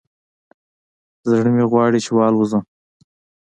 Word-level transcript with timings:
زړه 1.29 1.49
مې 1.55 1.65
غواړي 1.71 1.99
چې 2.05 2.11
والوزم 2.17 2.63